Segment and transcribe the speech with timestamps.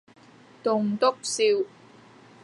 [0.63, 1.63] 棟篤笑